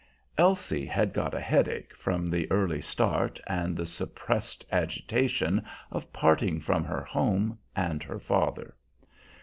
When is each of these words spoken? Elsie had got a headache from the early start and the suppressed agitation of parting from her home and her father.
Elsie 0.35 0.87
had 0.87 1.13
got 1.13 1.35
a 1.35 1.39
headache 1.39 1.95
from 1.95 2.27
the 2.27 2.49
early 2.51 2.81
start 2.81 3.39
and 3.45 3.77
the 3.77 3.85
suppressed 3.85 4.65
agitation 4.71 5.63
of 5.91 6.11
parting 6.11 6.59
from 6.59 6.83
her 6.83 7.01
home 7.03 7.55
and 7.75 8.01
her 8.01 8.19
father. 8.19 8.75